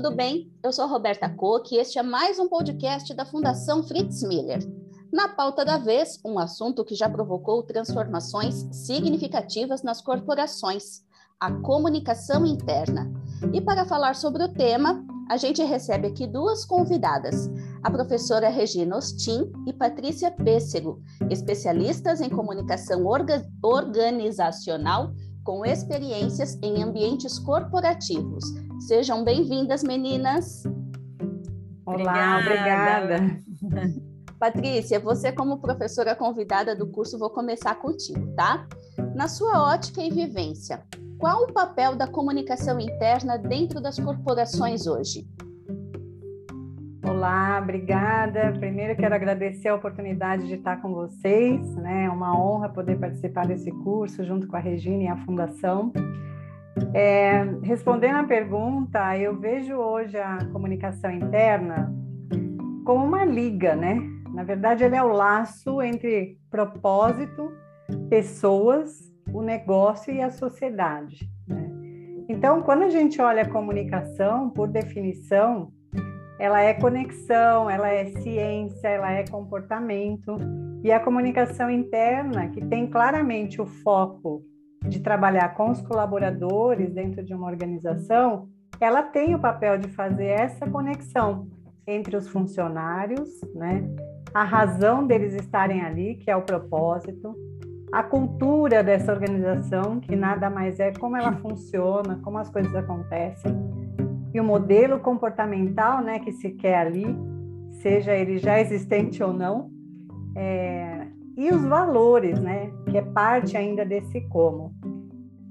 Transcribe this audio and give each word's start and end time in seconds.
tudo 0.00 0.14
bem? 0.14 0.48
Eu 0.62 0.72
sou 0.72 0.86
Roberta 0.86 1.28
Koch 1.28 1.74
e 1.74 1.78
este 1.78 1.98
é 1.98 2.04
mais 2.04 2.38
um 2.38 2.48
podcast 2.48 3.12
da 3.14 3.24
Fundação 3.24 3.82
Fritz 3.82 4.22
Miller. 4.22 4.60
Na 5.12 5.26
pauta 5.28 5.64
da 5.64 5.76
vez, 5.76 6.20
um 6.24 6.38
assunto 6.38 6.84
que 6.84 6.94
já 6.94 7.10
provocou 7.10 7.64
transformações 7.64 8.64
significativas 8.70 9.82
nas 9.82 10.00
corporações, 10.00 11.02
a 11.40 11.50
comunicação 11.50 12.46
interna. 12.46 13.12
E 13.52 13.60
para 13.60 13.84
falar 13.84 14.14
sobre 14.14 14.44
o 14.44 14.54
tema, 14.54 15.04
a 15.28 15.36
gente 15.36 15.64
recebe 15.64 16.06
aqui 16.06 16.28
duas 16.28 16.64
convidadas, 16.64 17.50
a 17.82 17.90
professora 17.90 18.48
Regina 18.48 18.98
Ostin 18.98 19.50
e 19.66 19.72
Patrícia 19.72 20.30
Pêssego, 20.30 21.02
especialistas 21.28 22.20
em 22.20 22.30
comunicação 22.30 23.04
orga 23.04 23.44
organizacional 23.60 25.12
com 25.48 25.64
experiências 25.64 26.58
em 26.62 26.82
ambientes 26.82 27.38
corporativos. 27.38 28.44
Sejam 28.80 29.24
bem-vindas, 29.24 29.82
meninas. 29.82 30.62
Olá, 31.86 32.40
obrigada. 32.42 33.16
obrigada. 33.16 34.02
Patrícia, 34.38 35.00
você 35.00 35.32
como 35.32 35.58
professora 35.58 36.14
convidada 36.14 36.76
do 36.76 36.86
curso, 36.86 37.18
vou 37.18 37.30
começar 37.30 37.74
contigo, 37.76 38.30
tá? 38.36 38.68
Na 39.14 39.26
sua 39.26 39.72
ótica 39.72 40.02
e 40.02 40.10
vivência, 40.10 40.84
qual 41.18 41.44
o 41.44 41.52
papel 41.54 41.96
da 41.96 42.06
comunicação 42.06 42.78
interna 42.78 43.38
dentro 43.38 43.80
das 43.80 43.98
corporações 43.98 44.86
hoje? 44.86 45.26
Olá, 47.08 47.58
obrigada. 47.62 48.52
Primeiro 48.58 48.94
quero 48.94 49.14
agradecer 49.14 49.68
a 49.68 49.74
oportunidade 49.74 50.46
de 50.46 50.54
estar 50.54 50.76
com 50.82 50.92
vocês, 50.92 51.74
né? 51.76 52.04
É 52.04 52.10
uma 52.10 52.38
honra 52.38 52.68
poder 52.68 52.98
participar 52.98 53.46
desse 53.46 53.70
curso 53.70 54.22
junto 54.26 54.46
com 54.46 54.54
a 54.54 54.60
Regina 54.60 55.04
e 55.04 55.08
a 55.08 55.16
Fundação. 55.24 55.90
É, 56.92 57.44
respondendo 57.62 58.16
à 58.16 58.24
pergunta, 58.24 59.16
eu 59.16 59.34
vejo 59.40 59.74
hoje 59.74 60.18
a 60.18 60.36
comunicação 60.52 61.10
interna 61.10 61.90
como 62.84 63.06
uma 63.06 63.24
liga, 63.24 63.74
né? 63.74 63.98
Na 64.34 64.44
verdade, 64.44 64.84
ele 64.84 64.94
é 64.94 65.02
o 65.02 65.08
laço 65.08 65.80
entre 65.80 66.38
propósito, 66.50 67.50
pessoas, 68.10 69.10
o 69.32 69.40
negócio 69.40 70.12
e 70.12 70.20
a 70.20 70.30
sociedade. 70.30 71.26
Né? 71.48 71.70
Então, 72.28 72.60
quando 72.60 72.82
a 72.82 72.90
gente 72.90 73.18
olha 73.18 73.42
a 73.42 73.48
comunicação, 73.48 74.50
por 74.50 74.68
definição, 74.68 75.72
ela 76.38 76.60
é 76.60 76.72
conexão, 76.74 77.68
ela 77.68 77.88
é 77.88 78.06
ciência, 78.06 78.88
ela 78.88 79.10
é 79.12 79.26
comportamento. 79.26 80.36
E 80.84 80.92
a 80.92 81.00
comunicação 81.00 81.68
interna, 81.68 82.48
que 82.48 82.64
tem 82.64 82.86
claramente 82.86 83.60
o 83.60 83.66
foco 83.66 84.42
de 84.86 85.00
trabalhar 85.00 85.54
com 85.54 85.70
os 85.70 85.82
colaboradores 85.82 86.92
dentro 86.92 87.24
de 87.24 87.34
uma 87.34 87.48
organização, 87.48 88.48
ela 88.80 89.02
tem 89.02 89.34
o 89.34 89.40
papel 89.40 89.78
de 89.78 89.88
fazer 89.88 90.26
essa 90.26 90.68
conexão 90.70 91.48
entre 91.86 92.16
os 92.16 92.28
funcionários, 92.28 93.28
né? 93.54 93.82
A 94.32 94.44
razão 94.44 95.06
deles 95.06 95.34
estarem 95.34 95.82
ali, 95.82 96.14
que 96.16 96.30
é 96.30 96.36
o 96.36 96.42
propósito, 96.42 97.34
a 97.90 98.02
cultura 98.02 98.84
dessa 98.84 99.10
organização, 99.10 99.98
que 99.98 100.14
nada 100.14 100.50
mais 100.50 100.78
é 100.78 100.92
como 100.92 101.16
ela 101.16 101.32
funciona, 101.32 102.20
como 102.22 102.38
as 102.38 102.50
coisas 102.50 102.74
acontecem, 102.74 103.52
e 104.32 104.40
o 104.40 104.44
modelo 104.44 105.00
comportamental 105.00 106.02
né, 106.02 106.18
que 106.18 106.32
se 106.32 106.50
quer 106.50 106.78
ali, 106.78 107.06
seja 107.80 108.14
ele 108.14 108.38
já 108.38 108.60
existente 108.60 109.22
ou 109.22 109.32
não, 109.32 109.70
é, 110.36 111.06
e 111.36 111.50
os 111.50 111.64
valores, 111.64 112.40
né, 112.40 112.70
que 112.90 112.98
é 112.98 113.02
parte 113.02 113.56
ainda 113.56 113.84
desse 113.84 114.20
como. 114.22 114.74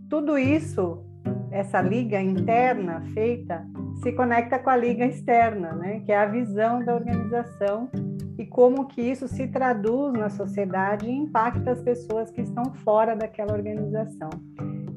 Tudo 0.09 0.38
isso, 0.38 1.03
essa 1.52 1.81
liga 1.81 2.22
interna 2.22 3.01
feita, 3.13 3.66
se 4.03 4.12
conecta 4.12 4.59
com 4.59 4.69
a 4.69 4.75
liga 4.75 5.06
externa, 5.06 5.74
né, 5.74 6.01
que 6.01 6.12
é 6.12 6.18
a 6.18 6.25
visão 6.25 6.84
da 6.84 6.94
organização 6.94 7.90
e 8.38 8.46
como 8.46 8.85
que 8.85 9.01
isso 9.01 9.28
se 9.28 9.47
traduz 9.47 10.13
na 10.13 10.30
sociedade 10.30 11.07
e 11.07 11.12
impacta 11.12 11.72
as 11.72 11.81
pessoas 11.81 12.30
que 12.30 12.41
estão 12.41 12.66
fora 12.84 13.16
daquela 13.16 13.53
organização. 13.53 14.30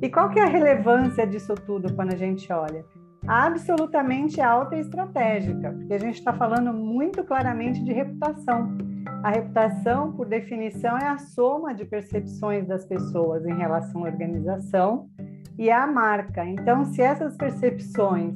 E 0.03 0.09
qual 0.09 0.29
que 0.31 0.39
é 0.39 0.43
a 0.43 0.49
relevância 0.49 1.27
disso 1.27 1.55
tudo 1.55 1.95
quando 1.95 2.13
a 2.13 2.17
gente 2.17 2.53
olha? 2.53 2.85
Absolutamente 3.31 4.41
alta 4.41 4.75
e 4.75 4.81
estratégica, 4.81 5.71
porque 5.71 5.95
a 5.95 5.99
gente 6.01 6.17
está 6.17 6.33
falando 6.33 6.73
muito 6.73 7.23
claramente 7.23 7.81
de 7.85 7.93
reputação. 7.93 8.77
A 9.23 9.31
reputação, 9.31 10.11
por 10.11 10.27
definição, 10.27 10.99
é 10.99 11.07
a 11.07 11.17
soma 11.17 11.73
de 11.73 11.85
percepções 11.85 12.67
das 12.67 12.85
pessoas 12.85 13.47
em 13.47 13.55
relação 13.57 14.05
à 14.05 14.09
organização 14.09 15.09
e 15.57 15.71
à 15.71 15.87
marca. 15.87 16.45
Então, 16.45 16.85
se 16.85 17.01
essas 17.03 17.37
percepções 17.37 18.35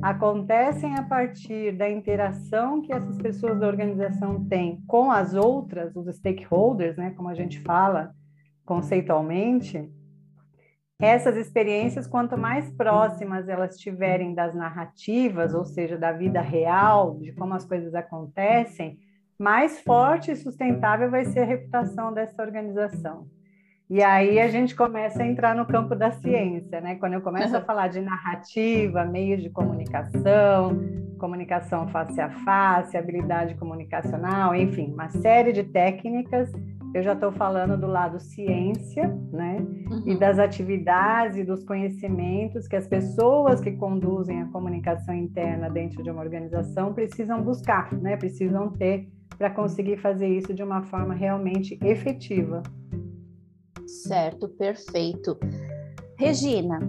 acontecem 0.00 0.94
a 0.94 1.02
partir 1.02 1.72
da 1.72 1.90
interação 1.90 2.80
que 2.80 2.92
essas 2.92 3.18
pessoas 3.18 3.58
da 3.58 3.66
organização 3.66 4.44
têm 4.44 4.80
com 4.86 5.10
as 5.10 5.34
outras, 5.34 5.96
os 5.96 6.14
stakeholders, 6.14 6.96
né, 6.96 7.10
como 7.16 7.28
a 7.28 7.34
gente 7.34 7.58
fala 7.62 8.12
conceitualmente, 8.64 9.90
essas 11.00 11.36
experiências, 11.36 12.08
quanto 12.08 12.36
mais 12.36 12.68
próximas 12.72 13.48
elas 13.48 13.76
estiverem 13.76 14.34
das 14.34 14.52
narrativas, 14.52 15.54
ou 15.54 15.64
seja, 15.64 15.96
da 15.96 16.10
vida 16.10 16.40
real, 16.40 17.16
de 17.20 17.32
como 17.32 17.54
as 17.54 17.64
coisas 17.64 17.94
acontecem, 17.94 18.98
mais 19.38 19.80
forte 19.80 20.32
e 20.32 20.36
sustentável 20.36 21.08
vai 21.08 21.24
ser 21.24 21.40
a 21.40 21.44
reputação 21.44 22.12
dessa 22.12 22.42
organização. 22.42 23.28
E 23.88 24.02
aí 24.02 24.40
a 24.40 24.48
gente 24.48 24.74
começa 24.74 25.22
a 25.22 25.26
entrar 25.26 25.54
no 25.54 25.64
campo 25.64 25.94
da 25.94 26.10
ciência, 26.10 26.80
né? 26.80 26.96
Quando 26.96 27.14
eu 27.14 27.22
começo 27.22 27.56
a 27.56 27.60
falar 27.60 27.88
de 27.88 28.00
narrativa, 28.00 29.04
meios 29.04 29.40
de 29.40 29.48
comunicação, 29.48 30.76
comunicação 31.18 31.88
face 31.88 32.20
a 32.20 32.28
face, 32.28 32.98
habilidade 32.98 33.54
comunicacional, 33.54 34.54
enfim, 34.54 34.92
uma 34.92 35.08
série 35.08 35.52
de 35.52 35.62
técnicas 35.62 36.52
eu 36.94 37.02
já 37.02 37.12
estou 37.12 37.30
falando 37.32 37.78
do 37.78 37.86
lado 37.86 38.18
ciência, 38.18 39.08
né? 39.30 39.58
Uhum. 39.90 40.02
E 40.06 40.18
das 40.18 40.38
atividades 40.38 41.38
e 41.38 41.44
dos 41.44 41.64
conhecimentos 41.64 42.66
que 42.66 42.76
as 42.76 42.86
pessoas 42.86 43.60
que 43.60 43.72
conduzem 43.72 44.42
a 44.42 44.46
comunicação 44.46 45.14
interna 45.14 45.68
dentro 45.68 46.02
de 46.02 46.10
uma 46.10 46.22
organização 46.22 46.94
precisam 46.94 47.42
buscar, 47.42 47.92
né? 47.92 48.16
Precisam 48.16 48.70
ter 48.70 49.08
para 49.36 49.50
conseguir 49.50 49.98
fazer 49.98 50.28
isso 50.28 50.52
de 50.52 50.62
uma 50.62 50.82
forma 50.82 51.14
realmente 51.14 51.78
efetiva. 51.82 52.62
Certo, 53.86 54.48
perfeito. 54.48 55.38
Regina, 56.18 56.80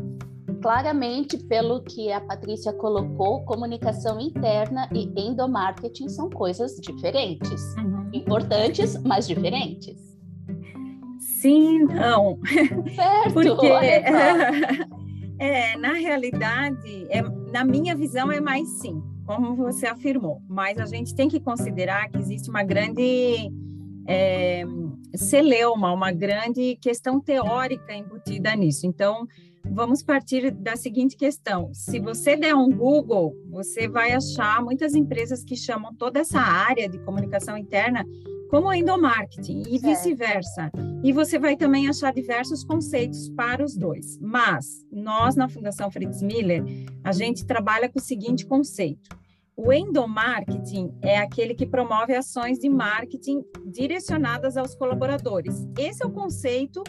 claramente, 0.62 1.38
pelo 1.38 1.81
que 1.84 2.12
a 2.12 2.22
Patrícia 2.22 2.74
colocou, 2.74 3.44
comunicação 3.46 4.20
interna 4.20 4.90
e 4.94 5.12
endomarketing 5.16 6.09
são 6.09 6.30
coisas 6.30 6.75
diferentes. 6.75 7.75
Uhum 7.78 8.00
importantes, 8.14 9.02
mas 9.03 9.28
diferentes. 9.28 9.97
Sim, 11.20 11.80
não. 11.86 12.40
Certo. 12.96 13.34
Porque 13.34 13.68
é, 15.40 15.78
na 15.78 15.94
realidade, 15.94 17.08
é, 17.09 17.22
na 17.52 17.64
minha 17.64 17.96
visão 17.96 18.31
é 18.31 18.41
mais 18.41 18.68
sim, 18.80 19.02
como 19.26 19.56
você 19.56 19.88
afirmou. 19.88 20.41
Mas 20.47 20.78
a 20.78 20.86
gente 20.86 21.16
tem 21.16 21.30
que 21.30 21.40
considerar 21.40 22.09
que 22.09 22.18
existe 22.18 22.50
uma 22.50 22.64
grande 22.64 23.50
é, 24.08 24.64
celeuma, 25.16 25.94
uma 25.94 26.12
grande 26.12 26.78
questão 26.81 27.22
teórica 27.22 27.94
embutida 27.94 28.56
nisso. 28.56 28.86
Então, 28.86 29.26
vamos 29.72 30.03
partir 30.03 30.52
da 30.52 30.75
seguinte 30.75 31.16
questão: 31.16 31.74
se 31.74 32.00
você 32.00 32.35
der 32.35 32.56
um 32.56 32.69
Google, 32.69 33.35
você 33.50 33.88
vai 33.88 34.12
achar 34.12 34.63
muitas 34.63 34.96
empresas 34.96 35.44
que 35.44 35.56
chamam 35.56 35.94
toda 35.94 36.19
essa 36.19 36.40
área 36.40 36.90
de 36.90 37.00
comunicação 37.00 37.57
interna 37.57 38.06
como 38.50 38.74
endomarketing 38.74 39.63
e 39.69 39.78
vice-versa. 39.78 40.72
E 41.03 41.14
você 41.14 41.38
vai 41.38 41.55
também 41.55 41.88
achar 41.88 42.11
diversos 42.11 42.64
conceitos 42.64 43.29
para 43.29 43.64
os 43.64 43.78
dois. 43.78 44.17
Mas 44.20 44.85
nós 44.91 45.35
na 45.35 45.47
Fundação 45.47 45.90
Fritz 45.91 46.22
Miller, 46.22 46.64
a 47.03 47.11
gente 47.11 47.46
trabalha 47.46 47.88
com 47.88 47.99
o 47.99 48.02
seguinte 48.02 48.46
conceito: 48.46 49.09
o 49.55 49.72
endomarketing 49.72 50.91
é 51.02 51.17
aquele 51.17 51.53
que 51.53 51.66
promove 51.66 52.16
ações 52.16 52.59
de 52.59 52.70
marketing 52.70 53.43
direcionadas 53.66 54.58
aos 54.58 54.73
colaboradores. 54.73 55.67
Esse 55.78 56.03
é 56.03 56.08
o 56.08 56.11
conceito 56.11 56.84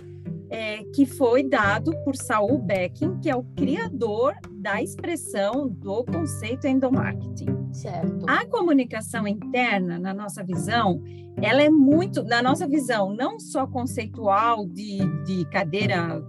é, 0.50 0.82
que 0.94 1.06
foi 1.06 1.48
dado 1.48 1.92
por 2.04 2.16
Saul 2.16 2.58
Becking, 2.58 3.20
que 3.20 3.30
é 3.30 3.36
o 3.36 3.44
criador 3.56 4.34
da 4.58 4.82
expressão 4.82 5.68
do 5.68 6.04
conceito 6.04 6.66
endomarketing. 6.66 7.72
Certo. 7.72 8.26
A 8.28 8.44
comunicação 8.46 9.28
interna, 9.28 9.98
na 9.98 10.12
nossa 10.12 10.42
visão, 10.42 11.00
ela 11.40 11.62
é 11.62 11.70
muito, 11.70 12.24
na 12.24 12.42
nossa 12.42 12.66
visão, 12.66 13.14
não 13.14 13.38
só 13.38 13.66
conceitual 13.66 14.66
de, 14.66 14.98
de 15.24 15.44
cadeira 15.50 16.20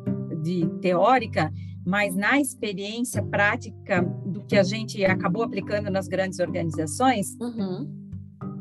de 0.44 0.68
teórica, 0.82 1.52
mas 1.84 2.16
na 2.16 2.40
experiência 2.40 3.24
prática 3.24 4.04
do 4.26 4.46
que 4.46 4.56
a 4.56 4.64
gente 4.64 5.04
acabou 5.04 5.42
aplicando 5.44 5.90
nas 5.90 6.08
grandes 6.08 6.40
organizações, 6.40 7.36
uhum 7.40 8.02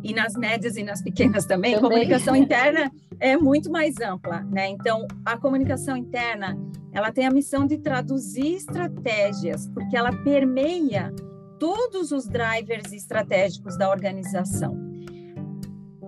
e 0.02 0.14
nas 0.14 0.34
médias 0.34 0.76
e 0.76 0.82
nas 0.82 1.02
pequenas 1.02 1.44
também, 1.44 1.74
também. 1.74 1.90
comunicação 1.90 2.34
interna 2.36 2.90
é 3.20 3.36
muito 3.36 3.70
mais 3.70 4.00
ampla, 4.00 4.40
né? 4.44 4.68
Então, 4.68 5.06
a 5.24 5.36
comunicação 5.36 5.96
interna, 5.96 6.58
ela 6.92 7.12
tem 7.12 7.26
a 7.26 7.30
missão 7.30 7.66
de 7.66 7.78
traduzir 7.78 8.54
estratégias, 8.54 9.68
porque 9.68 9.96
ela 9.96 10.10
permeia 10.24 11.12
todos 11.58 12.10
os 12.10 12.26
drivers 12.26 12.92
estratégicos 12.92 13.76
da 13.76 13.90
organização. 13.90 14.90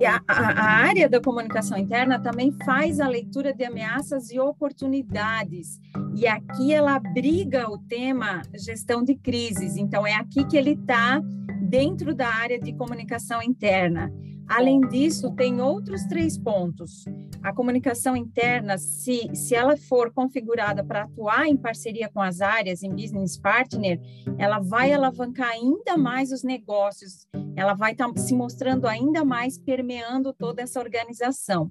A, 0.04 0.20
a, 0.26 0.64
área 0.64 1.08
da 1.08 1.20
comunicação 1.20 1.78
interna 1.78 2.18
também 2.18 2.50
faz 2.64 2.98
a 2.98 3.06
leitura 3.06 3.54
de 3.54 3.64
ameaças 3.64 4.30
e 4.32 4.40
oportunidades. 4.40 5.78
E 6.16 6.26
aqui 6.26 6.72
ela 6.72 6.96
abriga 6.96 7.70
o 7.70 7.78
tema 7.78 8.42
gestão 8.54 9.04
de 9.04 9.14
crises. 9.14 9.76
Então, 9.76 10.04
é 10.04 10.14
aqui 10.14 10.44
que 10.44 10.56
ele 10.56 10.72
está 10.72 11.20
dentro 11.68 12.14
da 12.14 12.28
área 12.28 12.58
de 12.58 12.72
comunicação 12.72 13.40
interna. 13.42 14.12
Além 14.48 14.80
disso, 14.80 15.30
tem 15.32 15.60
outros 15.60 16.04
três 16.04 16.36
pontos. 16.36 17.04
A 17.42 17.52
comunicação 17.52 18.16
interna, 18.16 18.76
se, 18.78 19.28
se 19.34 19.54
ela 19.54 19.76
for 19.76 20.12
configurada 20.12 20.84
para 20.84 21.04
atuar 21.04 21.46
em 21.46 21.56
parceria 21.56 22.08
com 22.08 22.20
as 22.20 22.40
áreas, 22.40 22.82
em 22.82 22.90
business 22.90 23.38
partner, 23.38 24.00
ela 24.38 24.58
vai 24.58 24.92
alavancar 24.92 25.50
ainda 25.50 25.96
mais 25.96 26.32
os 26.32 26.42
negócios, 26.42 27.26
ela 27.56 27.74
vai 27.74 27.92
estar 27.92 28.12
tá 28.12 28.20
se 28.20 28.34
mostrando 28.34 28.86
ainda 28.86 29.24
mais 29.24 29.58
permeando 29.58 30.32
toda 30.32 30.62
essa 30.62 30.80
organização. 30.80 31.70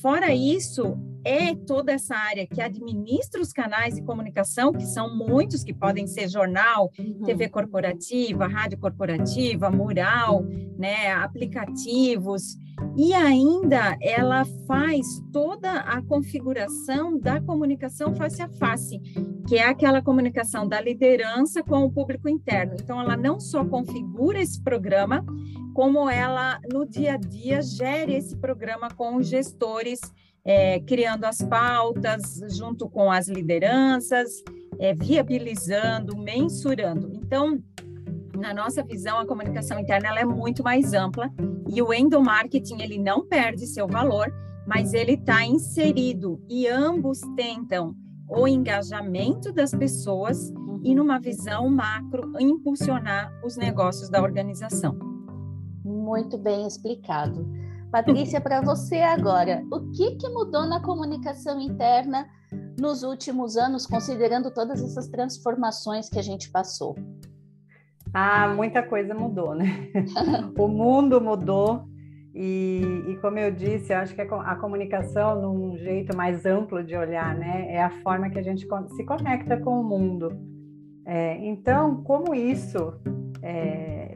Fora 0.00 0.32
isso, 0.34 0.96
é 1.24 1.54
toda 1.54 1.92
essa 1.92 2.14
área 2.14 2.46
que 2.46 2.60
administra 2.60 3.40
os 3.40 3.52
canais 3.52 3.94
de 3.94 4.02
comunicação, 4.02 4.72
que 4.72 4.86
são 4.86 5.14
muitos, 5.16 5.62
que 5.62 5.74
podem 5.74 6.06
ser 6.06 6.28
jornal, 6.28 6.90
uhum. 6.98 7.22
TV 7.24 7.48
corporativa, 7.48 8.46
rádio 8.46 8.78
corporativa, 8.78 9.70
mural, 9.70 10.44
né, 10.78 11.12
aplicativos, 11.12 12.56
e 12.96 13.12
ainda 13.12 13.96
ela 14.00 14.44
faz 14.66 15.06
toda 15.32 15.80
a 15.80 16.02
configuração 16.02 17.18
da 17.18 17.40
comunicação 17.40 18.14
face 18.14 18.42
a 18.42 18.48
face, 18.48 18.98
que 19.46 19.56
é 19.56 19.64
aquela 19.64 20.02
comunicação 20.02 20.66
da 20.66 20.80
liderança 20.80 21.62
com 21.62 21.84
o 21.84 21.90
público 21.90 22.28
interno. 22.28 22.76
Então, 22.80 23.00
ela 23.00 23.16
não 23.16 23.38
só 23.38 23.64
configura 23.64 24.40
esse 24.40 24.62
programa, 24.62 25.24
como 25.74 26.08
ela, 26.08 26.58
no 26.72 26.86
dia 26.86 27.14
a 27.14 27.16
dia, 27.16 27.62
gere 27.62 28.14
esse 28.14 28.36
programa 28.36 28.88
com 28.90 29.16
os 29.16 29.28
gestores 29.28 30.00
é, 30.44 30.80
criando 30.80 31.24
as 31.24 31.42
pautas 31.42 32.40
junto 32.48 32.88
com 32.88 33.10
as 33.10 33.28
lideranças, 33.28 34.42
é, 34.78 34.94
viabilizando, 34.94 36.16
mensurando. 36.16 37.10
Então, 37.14 37.62
na 38.36 38.54
nossa 38.54 38.82
visão, 38.82 39.18
a 39.18 39.26
comunicação 39.26 39.78
interna 39.78 40.08
ela 40.08 40.20
é 40.20 40.24
muito 40.24 40.62
mais 40.62 40.94
ampla 40.94 41.30
e 41.68 41.82
o 41.82 41.92
endomarketing 41.92 42.80
ele 42.80 42.98
não 42.98 43.26
perde 43.26 43.66
seu 43.66 43.86
valor, 43.86 44.32
mas 44.66 44.94
ele 44.94 45.12
está 45.12 45.44
inserido 45.44 46.42
e 46.48 46.66
ambos 46.66 47.20
tentam 47.36 47.94
o 48.28 48.46
engajamento 48.46 49.52
das 49.52 49.72
pessoas 49.72 50.52
e 50.82 50.94
numa 50.94 51.18
visão 51.18 51.68
macro 51.68 52.32
impulsionar 52.40 53.30
os 53.44 53.56
negócios 53.56 54.08
da 54.08 54.22
organização. 54.22 54.96
Muito 55.84 56.38
bem 56.38 56.66
explicado. 56.66 57.46
Patrícia, 57.90 58.40
para 58.40 58.60
você 58.60 58.98
agora, 58.98 59.64
o 59.70 59.90
que, 59.90 60.16
que 60.16 60.28
mudou 60.28 60.64
na 60.64 60.80
comunicação 60.80 61.60
interna 61.60 62.28
nos 62.78 63.02
últimos 63.02 63.56
anos, 63.56 63.86
considerando 63.86 64.52
todas 64.52 64.80
essas 64.80 65.08
transformações 65.08 66.08
que 66.08 66.18
a 66.18 66.22
gente 66.22 66.50
passou? 66.50 66.96
Ah, 68.14 68.48
muita 68.54 68.82
coisa 68.82 69.12
mudou, 69.12 69.54
né? 69.54 69.90
o 70.56 70.68
mundo 70.68 71.20
mudou 71.20 71.84
e, 72.32 72.80
e, 73.08 73.16
como 73.16 73.38
eu 73.38 73.50
disse, 73.50 73.92
eu 73.92 73.98
acho 73.98 74.14
que 74.14 74.20
a 74.20 74.56
comunicação, 74.56 75.42
num 75.42 75.76
jeito 75.76 76.16
mais 76.16 76.46
amplo 76.46 76.84
de 76.84 76.96
olhar, 76.96 77.34
né, 77.34 77.72
é 77.72 77.82
a 77.82 77.90
forma 77.90 78.30
que 78.30 78.38
a 78.38 78.42
gente 78.42 78.68
se 78.94 79.04
conecta 79.04 79.56
com 79.56 79.80
o 79.80 79.84
mundo. 79.84 80.30
É, 81.04 81.36
então, 81.44 82.04
como 82.04 82.34
isso 82.34 82.94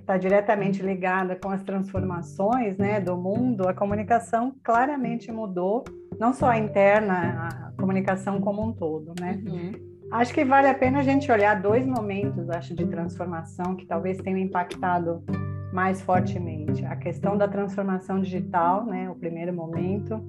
está 0.04 0.18
diretamente 0.18 0.82
ligada 0.82 1.34
com 1.34 1.48
as 1.48 1.62
transformações 1.62 2.76
né, 2.76 3.00
do 3.00 3.16
mundo, 3.16 3.66
a 3.66 3.72
comunicação 3.72 4.54
claramente 4.62 5.32
mudou, 5.32 5.82
não 6.20 6.32
só 6.32 6.50
a 6.50 6.58
interna, 6.58 7.48
a 7.48 7.72
comunicação 7.80 8.38
como 8.40 8.62
um 8.62 8.72
todo, 8.72 9.14
né? 9.18 9.42
Uhum. 9.46 9.72
Acho 10.12 10.32
que 10.34 10.44
vale 10.44 10.68
a 10.68 10.74
pena 10.74 10.98
a 11.00 11.02
gente 11.02 11.32
olhar 11.32 11.60
dois 11.60 11.86
momentos, 11.86 12.48
acho, 12.50 12.74
de 12.74 12.86
transformação 12.86 13.74
que 13.74 13.86
talvez 13.86 14.18
tenham 14.18 14.38
impactado 14.38 15.24
mais 15.72 16.02
fortemente. 16.02 16.84
A 16.84 16.94
questão 16.94 17.36
da 17.36 17.48
transformação 17.48 18.20
digital, 18.20 18.84
né, 18.84 19.08
o 19.08 19.14
primeiro 19.14 19.52
momento, 19.52 20.22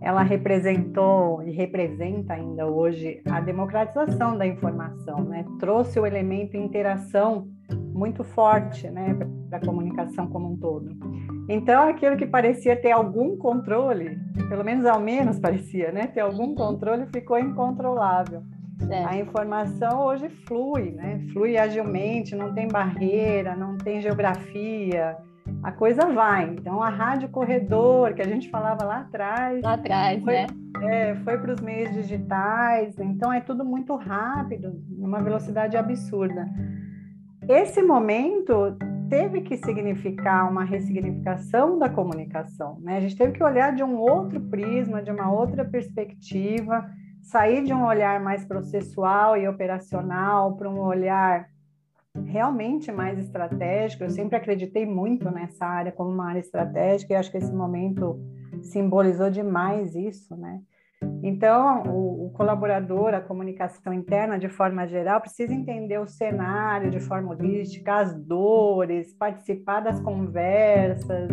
ela 0.00 0.22
representou 0.22 1.42
e 1.42 1.50
representa 1.50 2.34
ainda 2.34 2.66
hoje 2.66 3.20
a 3.28 3.40
democratização 3.40 4.38
da 4.38 4.46
informação, 4.46 5.24
né? 5.24 5.44
Trouxe 5.58 5.98
o 5.98 6.06
elemento 6.06 6.56
interação 6.56 7.48
muito 8.00 8.24
forte, 8.24 8.88
né, 8.88 9.14
para 9.50 9.58
a 9.58 9.60
comunicação 9.60 10.26
como 10.26 10.50
um 10.52 10.56
todo. 10.56 10.96
Então, 11.50 11.86
aquilo 11.86 12.16
que 12.16 12.26
parecia 12.26 12.74
ter 12.74 12.92
algum 12.92 13.36
controle, 13.36 14.18
pelo 14.48 14.64
menos 14.64 14.86
ao 14.86 14.98
menos 14.98 15.38
parecia, 15.38 15.92
né, 15.92 16.06
ter 16.06 16.20
algum 16.20 16.54
controle, 16.54 17.06
ficou 17.12 17.38
incontrolável. 17.38 18.42
É. 18.88 19.04
A 19.04 19.16
informação 19.18 20.00
hoje 20.06 20.30
flui, 20.48 20.92
né? 20.92 21.20
Flui 21.34 21.58
agilmente, 21.58 22.34
não 22.34 22.54
tem 22.54 22.66
barreira, 22.66 23.54
não 23.54 23.76
tem 23.76 24.00
geografia, 24.00 25.18
a 25.62 25.70
coisa 25.70 26.06
vai. 26.06 26.48
Então, 26.48 26.82
a 26.82 26.88
rádio 26.88 27.28
corredor, 27.28 28.14
que 28.14 28.22
a 28.22 28.26
gente 28.26 28.48
falava 28.48 28.82
lá 28.82 29.00
atrás. 29.00 29.62
Lá 29.62 29.74
atrás, 29.74 30.24
foi, 30.24 30.32
né? 30.32 30.46
É, 30.82 31.14
foi 31.16 31.36
para 31.36 31.52
os 31.52 31.60
meios 31.60 31.92
digitais. 31.92 32.98
Então, 32.98 33.30
é 33.30 33.40
tudo 33.40 33.62
muito 33.66 33.94
rápido, 33.96 34.82
numa 34.88 35.18
velocidade 35.18 35.76
absurda. 35.76 36.48
Esse 37.50 37.82
momento 37.82 38.76
teve 39.08 39.40
que 39.40 39.56
significar 39.56 40.48
uma 40.48 40.62
ressignificação 40.62 41.80
da 41.80 41.88
comunicação, 41.88 42.78
né? 42.80 42.98
A 42.98 43.00
gente 43.00 43.16
teve 43.16 43.32
que 43.32 43.42
olhar 43.42 43.74
de 43.74 43.82
um 43.82 43.98
outro 43.98 44.40
prisma, 44.40 45.02
de 45.02 45.10
uma 45.10 45.32
outra 45.32 45.64
perspectiva, 45.64 46.88
sair 47.20 47.64
de 47.64 47.74
um 47.74 47.84
olhar 47.84 48.20
mais 48.20 48.44
processual 48.44 49.36
e 49.36 49.48
operacional 49.48 50.56
para 50.56 50.70
um 50.70 50.78
olhar 50.78 51.48
realmente 52.24 52.92
mais 52.92 53.18
estratégico. 53.18 54.04
Eu 54.04 54.10
sempre 54.10 54.36
acreditei 54.36 54.86
muito 54.86 55.28
nessa 55.28 55.66
área 55.66 55.90
como 55.90 56.08
uma 56.08 56.28
área 56.28 56.38
estratégica 56.38 57.14
e 57.14 57.16
acho 57.16 57.32
que 57.32 57.38
esse 57.38 57.52
momento 57.52 58.16
simbolizou 58.62 59.28
demais 59.28 59.96
isso, 59.96 60.36
né? 60.36 60.60
Então, 61.22 61.82
o, 61.84 62.26
o, 62.26 62.30
colaborador, 62.30 63.14
a 63.14 63.20
comunicação 63.20 63.92
interna, 63.92 64.38
de 64.38 64.48
forma 64.48 64.86
geral, 64.86 65.20
precisa 65.20 65.52
entender 65.52 65.98
o 65.98 66.06
cenário 66.06 66.90
de 66.90 67.00
forma 67.00 67.30
holística, 67.30 67.94
as 67.94 68.14
dores, 68.14 69.12
participar 69.14 69.80
das 69.80 70.00
conversas, 70.00 71.30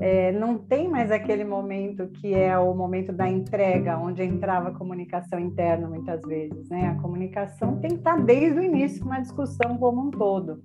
é, 0.00 0.32
não 0.32 0.58
tem 0.58 0.88
mais 0.88 1.10
aquele 1.10 1.44
momento 1.44 2.06
que 2.08 2.34
é 2.34 2.56
o 2.58 2.74
momento 2.74 3.12
da 3.12 3.28
entrega, 3.28 3.98
onde 3.98 4.22
entrava 4.22 4.68
a 4.68 4.74
comunicação 4.74 5.38
interna 5.38 5.88
muitas 5.88 6.22
vezes, 6.22 6.68
né? 6.68 6.88
A 6.88 7.00
comunicação 7.00 7.78
tem 7.78 7.90
que 7.90 7.96
estar 7.96 8.20
desde 8.20 8.58
o 8.58 8.62
início 8.62 9.04
uma 9.04 9.20
discussão 9.20 9.76
como 9.78 10.08
um 10.08 10.10
todo. 10.10 10.62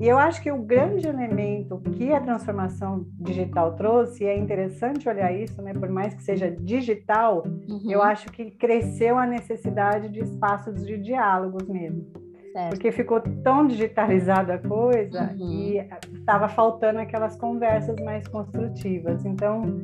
E 0.00 0.06
eu 0.06 0.16
acho 0.16 0.42
que 0.42 0.50
o 0.52 0.58
grande 0.58 1.08
elemento 1.08 1.80
que 1.96 2.12
a 2.12 2.20
transformação 2.20 3.06
digital 3.18 3.74
trouxe, 3.74 4.24
e 4.24 4.26
é 4.26 4.38
interessante 4.38 5.08
olhar 5.08 5.32
isso, 5.32 5.60
né? 5.60 5.72
Por 5.72 5.88
mais 5.88 6.14
que 6.14 6.22
seja 6.22 6.50
digital, 6.50 7.44
uhum. 7.68 7.90
eu 7.90 8.02
acho 8.02 8.30
que 8.30 8.50
cresceu 8.52 9.18
a 9.18 9.26
necessidade 9.26 10.08
de 10.08 10.20
espaços 10.20 10.86
de 10.86 10.96
diálogos 10.98 11.66
mesmo 11.68 12.06
Certo. 12.52 12.70
Porque 12.70 12.90
ficou 12.90 13.20
tão 13.20 13.66
digitalizada 13.66 14.54
a 14.54 14.58
coisa 14.58 15.32
uhum. 15.38 15.52
e 15.52 15.88
estava 16.14 16.48
faltando 16.48 16.98
aquelas 16.98 17.36
conversas 17.36 17.96
mais 18.04 18.26
construtivas. 18.26 19.24
Então, 19.24 19.80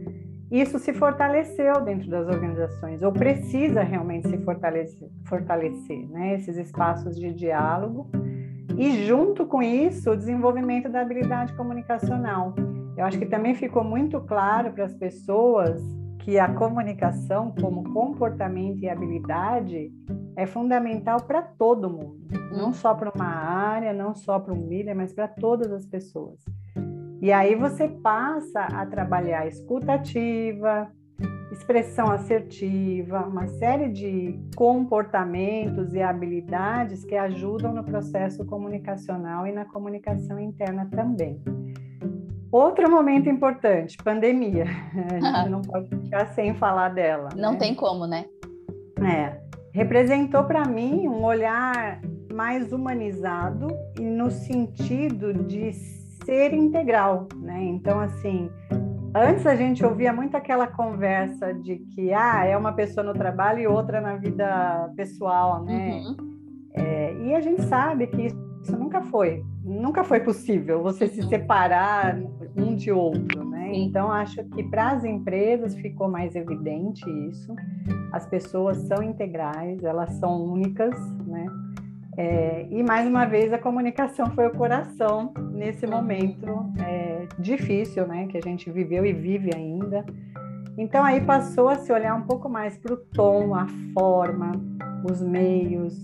isso 0.51 0.79
se 0.79 0.93
fortaleceu 0.93 1.81
dentro 1.83 2.09
das 2.09 2.27
organizações, 2.27 3.03
ou 3.03 3.13
precisa 3.13 3.83
realmente 3.83 4.29
se 4.29 4.39
fortalecer, 4.39 5.09
fortalecer 5.25 6.09
né? 6.09 6.35
esses 6.35 6.57
espaços 6.57 7.17
de 7.17 7.33
diálogo. 7.33 8.11
E, 8.77 9.07
junto 9.07 9.47
com 9.47 9.63
isso, 9.63 10.11
o 10.11 10.17
desenvolvimento 10.17 10.89
da 10.89 11.01
habilidade 11.01 11.53
comunicacional. 11.55 12.55
Eu 12.97 13.05
acho 13.05 13.19
que 13.19 13.27
também 13.27 13.55
ficou 13.55 13.85
muito 13.85 14.21
claro 14.21 14.73
para 14.73 14.85
as 14.85 14.95
pessoas 14.95 15.83
que 16.21 16.39
a 16.39 16.53
comunicação, 16.53 17.53
como 17.61 17.93
comportamento 17.93 18.83
e 18.83 18.89
habilidade, 18.89 19.93
é 20.37 20.47
fundamental 20.47 21.23
para 21.23 21.43
todo 21.43 21.91
mundo, 21.91 22.19
não 22.51 22.73
só 22.73 22.95
para 22.95 23.13
uma 23.15 23.27
área, 23.27 23.93
não 23.93 24.15
só 24.15 24.39
para 24.39 24.55
um 24.55 24.67
líder, 24.67 24.95
mas 24.95 25.13
para 25.13 25.29
todas 25.29 25.71
as 25.71 25.87
pessoas. 25.87 26.41
E 27.21 27.31
aí 27.31 27.55
você 27.55 27.89
passa 27.89 28.61
a 28.61 28.87
trabalhar 28.87 29.47
escutativa, 29.47 30.91
expressão 31.53 32.11
assertiva, 32.11 33.21
uma 33.27 33.47
série 33.47 33.89
de 33.89 34.39
comportamentos 34.57 35.95
e 35.95 36.03
habilidades 36.03 37.05
que 37.05 37.15
ajudam 37.15 37.73
no 37.73 37.85
processo 37.85 38.45
comunicacional 38.45 39.47
e 39.47 39.53
na 39.53 39.65
comunicação 39.65 40.39
interna 40.39 40.89
também. 40.91 41.41
Outro 42.51 42.89
momento 42.91 43.29
importante, 43.29 43.97
pandemia. 43.97 44.67
A 45.11 45.41
gente 45.43 45.51
não 45.51 45.63
pode 45.63 45.89
ficar 45.89 46.27
sem 46.35 46.55
falar 46.55 46.91
dela. 46.91 47.31
Não 47.37 47.53
né? 47.53 47.59
tem 47.59 47.75
como, 47.75 48.07
né? 48.07 48.27
É. 49.03 49.41
Representou 49.73 50.45
para 50.45 50.65
mim 50.65 51.09
um 51.09 51.25
olhar 51.25 52.01
mais 52.33 52.73
humanizado 52.73 53.67
e 53.99 54.03
no 54.03 54.31
sentido 54.31 55.35
de 55.35 55.73
ser 56.25 56.55
integral, 56.55 57.27
né? 57.37 57.61
Então, 57.65 57.99
assim, 57.99 58.49
antes 59.15 59.47
a 59.47 59.55
gente 59.55 59.85
ouvia 59.85 60.13
muito 60.13 60.37
aquela 60.37 60.67
conversa 60.67 61.55
de 61.55 61.77
que, 61.77 62.13
ah, 62.13 62.45
é 62.45 62.57
uma 62.57 62.73
pessoa 62.73 63.05
no 63.05 63.15
trabalho 63.15 63.61
e 63.61 63.67
outra 63.67 64.01
na 64.01 64.17
vida 64.17 64.93
pessoal, 64.97 65.63
né? 65.63 66.03
Uhum. 66.05 66.35
É, 66.75 67.15
e 67.23 67.35
a 67.35 67.41
gente 67.41 67.63
sabe 67.63 68.09
que 68.09 68.27
isso 68.27 68.77
nunca 68.77 69.01
foi, 69.03 69.45
nunca 69.63 70.03
foi 70.03 70.21
possível, 70.21 70.83
você 70.83 71.07
se 71.07 71.23
separar 71.23 72.19
um 72.57 72.75
de 72.75 72.91
outro, 72.91 73.45
né? 73.45 73.71
Então, 73.73 74.11
acho 74.11 74.43
que 74.45 74.63
para 74.65 74.91
as 74.91 75.05
empresas 75.05 75.75
ficou 75.77 76.09
mais 76.09 76.35
evidente 76.35 77.05
isso. 77.29 77.55
As 78.13 78.27
pessoas 78.27 78.79
são 78.79 79.03
integrais, 79.03 79.83
elas 79.85 80.11
são 80.15 80.45
únicas, 80.45 80.95
né? 81.27 81.47
É, 82.17 82.67
e 82.71 82.83
mais 82.83 83.07
uma 83.09 83.25
vez 83.25 83.53
a 83.53 83.59
comunicação 83.59 84.31
foi 84.31 84.47
o 84.47 84.53
coração 84.53 85.33
nesse 85.53 85.87
momento 85.87 86.73
é, 86.81 87.27
difícil, 87.39 88.07
né, 88.07 88.27
que 88.27 88.39
a 88.39 88.41
gente 88.41 88.71
viveu 88.71 89.05
e 89.05 89.13
vive 89.13 89.51
ainda. 89.55 90.05
Então 90.77 91.05
aí 91.05 91.21
passou 91.21 91.69
a 91.69 91.77
se 91.77 91.93
olhar 91.93 92.15
um 92.15 92.23
pouco 92.23 92.49
mais 92.49 92.77
para 92.79 92.95
o 92.95 92.97
tom, 92.97 93.55
a 93.55 93.67
forma, 93.93 94.53
os 95.09 95.21
meios, 95.21 95.97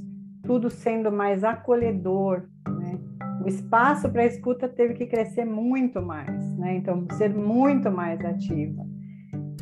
tudo 0.44 0.70
sendo 0.70 1.10
mais 1.10 1.42
acolhedor, 1.42 2.42
né? 2.68 2.98
O 3.44 3.48
espaço 3.48 4.08
para 4.10 4.22
a 4.22 4.26
escuta 4.26 4.68
teve 4.68 4.94
que 4.94 5.06
crescer 5.06 5.44
muito 5.44 6.00
mais, 6.00 6.56
né? 6.56 6.76
Então 6.76 7.06
ser 7.16 7.30
muito 7.30 7.90
mais 7.90 8.24
ativa. 8.24 8.89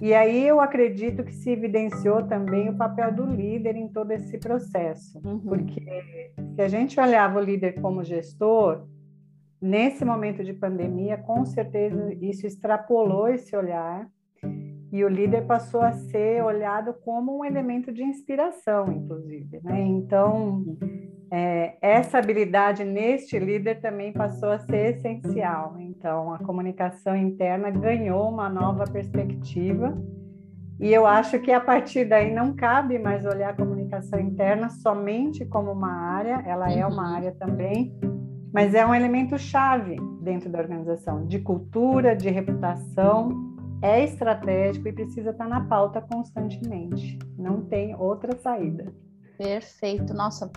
E 0.00 0.14
aí 0.14 0.46
eu 0.46 0.60
acredito 0.60 1.24
que 1.24 1.34
se 1.34 1.50
evidenciou 1.50 2.22
também 2.26 2.68
o 2.68 2.76
papel 2.76 3.12
do 3.12 3.26
líder 3.26 3.76
em 3.76 3.88
todo 3.88 4.12
esse 4.12 4.38
processo, 4.38 5.20
uhum. 5.24 5.40
porque 5.40 6.32
se 6.54 6.62
a 6.62 6.68
gente 6.68 7.00
olhava 7.00 7.40
o 7.40 7.42
líder 7.42 7.80
como 7.80 8.04
gestor, 8.04 8.86
nesse 9.60 10.04
momento 10.04 10.44
de 10.44 10.52
pandemia, 10.52 11.18
com 11.18 11.44
certeza 11.44 12.14
isso 12.20 12.46
extrapolou 12.46 13.28
esse 13.28 13.56
olhar 13.56 14.08
e 14.92 15.04
o 15.04 15.08
líder 15.08 15.46
passou 15.46 15.82
a 15.82 15.92
ser 15.92 16.42
olhado 16.42 16.94
como 17.04 17.38
um 17.38 17.44
elemento 17.44 17.92
de 17.92 18.02
inspiração, 18.02 18.90
inclusive. 18.90 19.60
Né? 19.62 19.80
Então, 19.80 20.78
é, 21.30 21.76
essa 21.80 22.18
habilidade 22.18 22.84
neste 22.84 23.38
líder 23.38 23.80
também 23.80 24.12
passou 24.12 24.50
a 24.50 24.58
ser 24.58 24.96
essencial. 24.96 25.76
Então, 25.78 26.32
a 26.32 26.38
comunicação 26.38 27.14
interna 27.14 27.70
ganhou 27.70 28.28
uma 28.28 28.48
nova 28.48 28.84
perspectiva. 28.84 29.96
E 30.80 30.92
eu 30.92 31.06
acho 31.06 31.40
que 31.40 31.50
a 31.50 31.60
partir 31.60 32.04
daí 32.04 32.32
não 32.32 32.54
cabe 32.54 32.98
mais 32.98 33.26
olhar 33.26 33.50
a 33.50 33.56
comunicação 33.56 34.20
interna 34.20 34.70
somente 34.70 35.44
como 35.44 35.72
uma 35.72 35.92
área, 35.92 36.42
ela 36.46 36.70
é 36.70 36.86
uma 36.86 37.08
uhum. 37.08 37.16
área 37.16 37.32
também, 37.32 37.92
mas 38.52 38.74
é 38.74 38.86
um 38.86 38.94
elemento 38.94 39.36
chave 39.36 39.96
dentro 40.22 40.48
da 40.48 40.58
organização, 40.58 41.26
de 41.26 41.40
cultura, 41.40 42.14
de 42.14 42.30
reputação, 42.30 43.56
é 43.82 44.04
estratégico 44.04 44.88
e 44.88 44.92
precisa 44.92 45.30
estar 45.30 45.48
na 45.48 45.62
pauta 45.62 46.00
constantemente. 46.00 47.18
Não 47.36 47.62
tem 47.62 47.94
outra 47.96 48.36
saída. 48.38 48.92
Perfeito. 49.36 50.12
Nossa, 50.12 50.50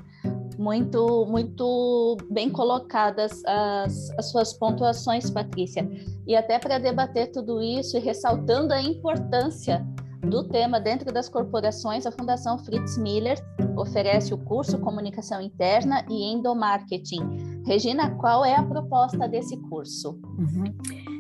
muito, 0.62 1.26
muito 1.26 2.18
bem 2.30 2.52
colocadas 2.52 3.44
as, 3.46 4.12
as 4.12 4.30
suas 4.30 4.54
pontuações, 4.54 5.28
Patrícia. 5.32 5.90
E 6.28 6.36
até 6.36 6.60
para 6.60 6.78
debater 6.78 7.32
tudo 7.32 7.60
isso 7.64 7.98
e 7.98 8.00
ressaltando 8.00 8.72
a 8.72 8.80
importância 8.80 9.84
do 10.22 10.48
tema 10.48 10.80
dentro 10.80 11.12
das 11.12 11.28
corporações, 11.28 12.06
a 12.06 12.12
Fundação 12.12 12.60
Fritz 12.60 12.96
Miller 12.96 13.44
oferece 13.76 14.36
o 14.36 14.38
curso 14.38 14.78
Comunicação 14.78 15.42
Interna 15.42 16.06
e 16.08 16.32
Endomarketing. 16.32 17.64
Regina, 17.66 18.12
qual 18.12 18.46
é 18.46 18.56
a 18.56 18.62
proposta 18.62 19.28
desse 19.28 19.58
curso? 19.58 20.12
Uhum. 20.38 20.66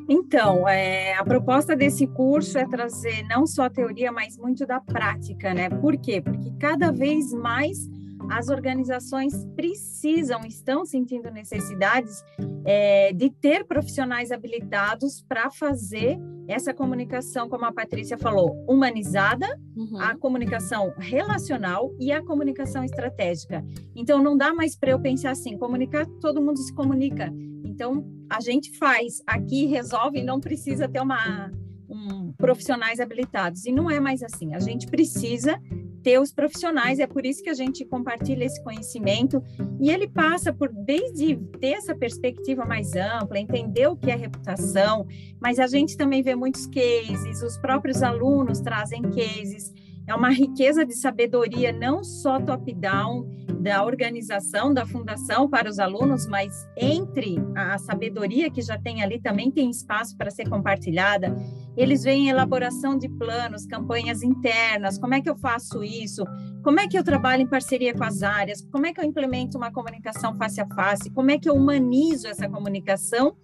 Então, 0.07 0.67
é, 0.67 1.15
a 1.15 1.23
proposta 1.23 1.75
desse 1.75 2.05
curso 2.05 2.59
é 2.59 2.67
trazer 2.67 3.23
não 3.23 3.47
só 3.47 3.63
a 3.63 3.69
teoria, 3.71 4.11
mas 4.11 4.37
muito 4.37 4.67
da 4.67 4.79
prática, 4.79 5.51
né? 5.51 5.67
Por 5.67 5.97
quê? 5.97 6.21
Porque 6.21 6.51
cada 6.59 6.91
vez 6.91 7.33
mais 7.33 7.89
as 8.31 8.47
organizações 8.47 9.45
precisam, 9.57 10.39
estão 10.45 10.85
sentindo 10.85 11.29
necessidades 11.29 12.23
é, 12.63 13.11
de 13.11 13.29
ter 13.29 13.65
profissionais 13.65 14.31
habilitados 14.31 15.21
para 15.27 15.51
fazer 15.51 16.17
essa 16.47 16.73
comunicação, 16.73 17.49
como 17.49 17.65
a 17.65 17.73
Patrícia 17.73 18.17
falou, 18.17 18.55
humanizada, 18.69 19.45
uhum. 19.75 19.99
a 19.99 20.15
comunicação 20.15 20.93
relacional 20.97 21.93
e 21.99 22.09
a 22.11 22.23
comunicação 22.23 22.85
estratégica. 22.85 23.65
Então, 23.93 24.23
não 24.23 24.37
dá 24.37 24.53
mais 24.53 24.77
para 24.77 24.91
eu 24.91 24.99
pensar 24.99 25.31
assim, 25.31 25.57
comunicar, 25.57 26.05
todo 26.21 26.41
mundo 26.41 26.57
se 26.59 26.73
comunica. 26.73 27.29
Então, 27.65 28.05
a 28.29 28.39
gente 28.39 28.77
faz 28.77 29.21
aqui, 29.27 29.65
resolve, 29.65 30.23
não 30.23 30.39
precisa 30.39 30.87
ter 30.87 31.01
uma 31.01 31.51
um, 31.89 32.31
profissionais 32.33 33.01
habilitados. 33.01 33.65
E 33.65 33.71
não 33.71 33.91
é 33.91 33.99
mais 33.99 34.23
assim. 34.23 34.55
A 34.55 34.59
gente 34.59 34.87
precisa 34.87 35.59
ter 36.03 36.19
os 36.19 36.31
profissionais, 36.31 36.99
é 36.99 37.07
por 37.07 37.25
isso 37.25 37.43
que 37.43 37.49
a 37.49 37.53
gente 37.53 37.85
compartilha 37.85 38.45
esse 38.45 38.61
conhecimento. 38.63 39.43
E 39.79 39.89
ele 39.89 40.07
passa 40.07 40.51
por 40.53 40.69
desde 40.69 41.35
ter 41.59 41.73
essa 41.73 41.95
perspectiva 41.95 42.65
mais 42.65 42.93
ampla, 42.95 43.39
entender 43.39 43.87
o 43.87 43.95
que 43.95 44.11
é 44.11 44.15
reputação, 44.15 45.07
mas 45.39 45.59
a 45.59 45.67
gente 45.67 45.97
também 45.97 46.21
vê 46.21 46.35
muitos 46.35 46.65
cases, 46.67 47.41
os 47.41 47.57
próprios 47.57 48.01
alunos 48.03 48.59
trazem 48.59 49.01
cases, 49.03 49.71
é 50.07 50.15
uma 50.15 50.29
riqueza 50.29 50.85
de 50.85 50.93
sabedoria 50.93 51.71
não 51.71 52.03
só 52.03 52.39
top-down 52.39 53.29
da 53.61 53.85
organização 53.85 54.73
da 54.73 54.85
fundação 54.85 55.47
para 55.47 55.69
os 55.69 55.77
alunos, 55.77 56.25
mas 56.27 56.51
entre 56.75 57.37
a 57.55 57.77
sabedoria 57.77 58.49
que 58.49 58.61
já 58.61 58.77
tem 58.77 59.03
ali 59.03 59.21
também 59.21 59.51
tem 59.51 59.69
espaço 59.69 60.17
para 60.17 60.31
ser 60.31 60.49
compartilhada. 60.49 61.35
Eles 61.77 62.03
veem 62.03 62.29
elaboração 62.29 62.97
de 62.97 63.07
planos, 63.07 63.65
campanhas 63.65 64.23
internas, 64.23 64.97
como 64.97 65.13
é 65.13 65.21
que 65.21 65.29
eu 65.29 65.37
faço 65.37 65.83
isso? 65.83 66.23
Como 66.63 66.79
é 66.79 66.87
que 66.87 66.97
eu 66.97 67.03
trabalho 67.03 67.43
em 67.43 67.47
parceria 67.47 67.93
com 67.93 68.03
as 68.03 68.23
áreas? 68.23 68.61
Como 68.71 68.85
é 68.85 68.93
que 68.93 68.99
eu 68.99 69.05
implemento 69.05 69.57
uma 69.57 69.71
comunicação 69.71 70.35
face 70.35 70.59
a 70.59 70.67
face? 70.67 71.11
Como 71.11 71.29
é 71.29 71.37
que 71.37 71.49
eu 71.49 71.53
humanizo 71.53 72.27
essa 72.27 72.49
comunicação? 72.49 73.35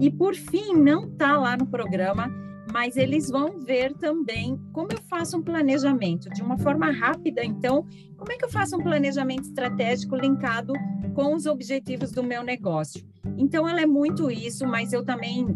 E 0.00 0.10
por 0.10 0.34
fim, 0.34 0.74
não 0.74 1.04
está 1.06 1.38
lá 1.38 1.56
no 1.56 1.66
programa 1.66 2.45
mas 2.72 2.96
eles 2.96 3.30
vão 3.30 3.58
ver 3.60 3.94
também 3.94 4.60
como 4.72 4.88
eu 4.92 5.00
faço 5.02 5.38
um 5.38 5.42
planejamento 5.42 6.28
de 6.30 6.42
uma 6.42 6.58
forma 6.58 6.90
rápida. 6.90 7.44
Então, 7.44 7.86
como 8.16 8.32
é 8.32 8.36
que 8.36 8.44
eu 8.44 8.50
faço 8.50 8.76
um 8.76 8.82
planejamento 8.82 9.44
estratégico 9.44 10.16
linkado 10.16 10.72
com 11.14 11.34
os 11.34 11.46
objetivos 11.46 12.10
do 12.10 12.22
meu 12.22 12.42
negócio? 12.42 13.06
Então, 13.36 13.68
ela 13.68 13.80
é 13.80 13.86
muito 13.86 14.30
isso, 14.30 14.66
mas 14.66 14.92
eu 14.92 15.04
também 15.04 15.46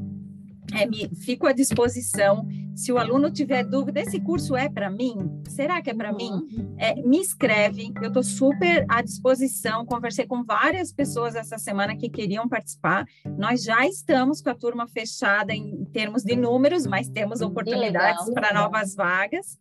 é, 0.73 0.87
me, 0.87 1.09
fico 1.17 1.47
à 1.47 1.53
disposição. 1.53 2.47
Se 2.81 2.91
o 2.91 2.97
aluno 2.97 3.31
tiver 3.31 3.63
dúvida, 3.63 4.01
esse 4.01 4.19
curso 4.19 4.57
é 4.57 4.67
para 4.67 4.89
mim? 4.89 5.43
Será 5.47 5.83
que 5.83 5.91
é 5.91 5.95
para 5.95 6.15
mim? 6.15 6.31
Uhum. 6.31 6.75
É, 6.79 6.95
me 6.95 7.21
escreve, 7.21 7.93
eu 8.01 8.09
estou 8.09 8.23
super 8.23 8.87
à 8.89 9.03
disposição. 9.03 9.85
Conversei 9.85 10.27
com 10.27 10.43
várias 10.43 10.91
pessoas 10.91 11.35
essa 11.35 11.59
semana 11.59 11.95
que 11.95 12.09
queriam 12.09 12.49
participar. 12.49 13.05
Nós 13.37 13.63
já 13.65 13.87
estamos 13.87 14.41
com 14.41 14.49
a 14.49 14.55
turma 14.55 14.89
fechada 14.89 15.53
em 15.53 15.85
termos 15.93 16.23
de 16.23 16.35
números, 16.35 16.87
mas 16.87 17.07
temos 17.11 17.43
oportunidades 17.43 18.33
para 18.33 18.55
novas 18.55 18.95
vagas. 18.95 19.59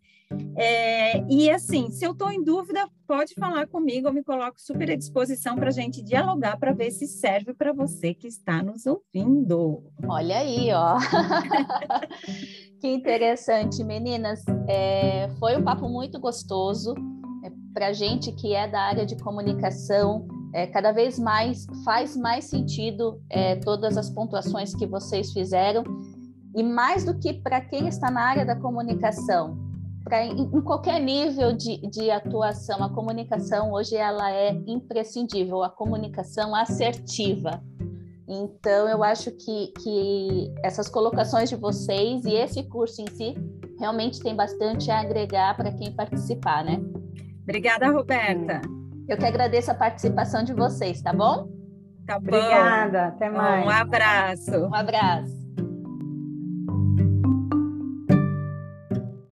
É, 0.56 1.22
e 1.28 1.50
assim, 1.50 1.90
se 1.90 2.06
eu 2.06 2.12
estou 2.12 2.32
em 2.32 2.42
dúvida, 2.42 2.88
pode 3.06 3.34
falar 3.34 3.68
comigo, 3.68 4.08
eu 4.08 4.14
me 4.14 4.24
coloco 4.24 4.62
super 4.62 4.92
à 4.92 4.96
disposição 4.96 5.58
para 5.58 5.70
a 5.70 5.74
gente 5.74 6.02
dialogar 6.02 6.58
para 6.58 6.72
ver 6.72 6.92
se 6.92 7.06
serve 7.06 7.54
para 7.54 7.74
você 7.74 8.14
que 8.14 8.28
está 8.28 8.64
nos 8.64 8.86
ouvindo. 8.86 9.84
Olha 10.08 10.38
aí, 10.38 10.70
ó. 10.72 10.98
que 12.80 12.88
interessante, 12.88 13.84
meninas. 13.84 14.44
É, 14.68 15.30
foi 15.40 15.58
um 15.58 15.64
papo 15.64 15.90
muito 15.90 16.20
gostoso. 16.20 16.96
É, 17.44 17.52
para 17.74 17.88
a 17.88 17.94
gente 17.94 18.32
que 18.32 18.54
é 18.54 18.68
da 18.68 18.82
área 18.82 19.06
de 19.06 19.16
comunicação, 19.18 20.28
é, 20.54 20.66
cada 20.66 20.92
vez 20.92 21.20
mais 21.20 21.68
faz 21.84 22.16
mais 22.16 22.46
sentido 22.46 23.22
é, 23.30 23.56
todas 23.58 23.98
as 23.98 24.10
pontuações 24.10 24.74
que 24.74 24.88
vocês 24.88 25.32
fizeram. 25.32 25.84
E 26.56 26.64
mais 26.64 27.04
do 27.04 27.18
que 27.20 27.34
para 27.34 27.62
quem 27.62 27.88
está 27.88 28.10
na 28.10 28.22
área 28.22 28.46
da 28.46 28.56
comunicação, 28.56 29.58
para 30.04 30.26
em, 30.26 30.42
em, 30.42 30.62
qualquer 30.62 31.00
nível 31.00 31.54
de, 31.54 31.78
de 31.90 32.10
atuação, 32.10 32.84
a 32.84 32.90
comunicação 32.90 33.72
hoje 33.72 33.96
ela 33.96 34.32
é 34.32 34.52
imprescindível, 34.66 35.62
a 35.62 35.70
comunicação 35.70 36.56
assertiva. 36.56 37.62
Então, 38.30 38.88
eu 38.88 39.04
acho 39.04 39.32
que, 39.32 39.74
que 39.82 40.54
essas 40.64 40.88
colocações 40.88 41.50
de 41.50 41.56
vocês 41.56 42.24
e 42.26 42.36
esse 42.36 42.62
curso 42.70 43.02
em 43.02 43.08
si 43.08 43.34
realmente 43.80 44.20
tem 44.20 44.36
bastante 44.36 44.92
a 44.92 45.00
agregar 45.00 45.58
para 45.58 45.72
quem 45.72 45.92
participar, 45.96 46.64
né? 46.64 46.80
Obrigada, 47.42 47.90
Roberta. 47.90 48.62
Eu 49.08 49.18
que 49.18 49.26
agradeço 49.26 49.72
a 49.72 49.74
participação 49.74 50.44
de 50.44 50.54
vocês, 50.54 51.02
tá 51.02 51.12
bom? 51.12 51.50
Tá 52.06 52.20
bom. 52.20 52.28
Obrigada, 52.28 53.08
até 53.08 53.32
mais. 53.32 53.66
Um 53.66 53.70
abraço. 53.70 54.58
Um 54.58 54.76
abraço. 54.76 55.39